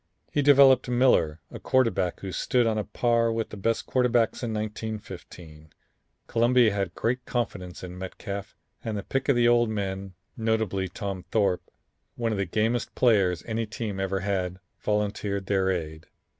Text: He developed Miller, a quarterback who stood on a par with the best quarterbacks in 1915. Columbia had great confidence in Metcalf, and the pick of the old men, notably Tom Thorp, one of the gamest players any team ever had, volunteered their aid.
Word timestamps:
He 0.33 0.41
developed 0.41 0.89
Miller, 0.89 1.41
a 1.51 1.59
quarterback 1.59 2.21
who 2.21 2.31
stood 2.31 2.65
on 2.65 2.79
a 2.79 2.83
par 2.83 3.31
with 3.31 3.49
the 3.49 3.55
best 3.55 3.85
quarterbacks 3.85 4.41
in 4.41 4.51
1915. 4.51 5.69
Columbia 6.25 6.73
had 6.73 6.95
great 6.95 7.23
confidence 7.27 7.83
in 7.83 7.99
Metcalf, 7.99 8.55
and 8.83 8.97
the 8.97 9.03
pick 9.03 9.29
of 9.29 9.35
the 9.35 9.47
old 9.47 9.69
men, 9.69 10.15
notably 10.35 10.87
Tom 10.87 11.23
Thorp, 11.31 11.61
one 12.15 12.31
of 12.31 12.39
the 12.39 12.45
gamest 12.47 12.95
players 12.95 13.43
any 13.45 13.67
team 13.67 13.99
ever 13.99 14.21
had, 14.21 14.57
volunteered 14.79 15.45
their 15.45 15.69
aid. 15.69 16.07